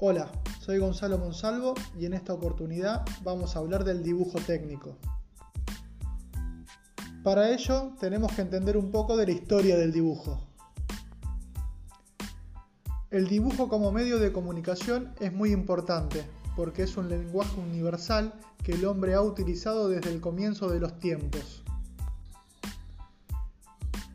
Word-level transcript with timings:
Hola, 0.00 0.30
soy 0.60 0.78
Gonzalo 0.78 1.18
Monsalvo 1.18 1.74
y 1.98 2.06
en 2.06 2.14
esta 2.14 2.32
oportunidad 2.32 3.04
vamos 3.24 3.56
a 3.56 3.58
hablar 3.58 3.82
del 3.82 4.04
dibujo 4.04 4.38
técnico. 4.38 4.96
Para 7.24 7.50
ello 7.50 7.94
tenemos 7.98 8.30
que 8.32 8.42
entender 8.42 8.76
un 8.76 8.92
poco 8.92 9.16
de 9.16 9.26
la 9.26 9.32
historia 9.32 9.76
del 9.76 9.90
dibujo. 9.90 10.38
El 13.10 13.26
dibujo 13.26 13.68
como 13.68 13.90
medio 13.90 14.20
de 14.20 14.30
comunicación 14.30 15.12
es 15.18 15.32
muy 15.32 15.50
importante 15.50 16.24
porque 16.54 16.84
es 16.84 16.96
un 16.96 17.08
lenguaje 17.08 17.60
universal 17.60 18.32
que 18.62 18.74
el 18.74 18.84
hombre 18.84 19.14
ha 19.14 19.20
utilizado 19.20 19.88
desde 19.88 20.10
el 20.10 20.20
comienzo 20.20 20.70
de 20.70 20.78
los 20.78 20.96
tiempos. 21.00 21.64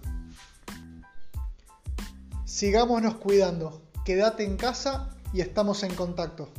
Sigámonos 2.45 3.17
cuidando, 3.17 3.83
quédate 4.03 4.45
en 4.45 4.57
casa 4.57 5.15
y 5.31 5.41
estamos 5.41 5.83
en 5.83 5.93
contacto. 5.93 6.49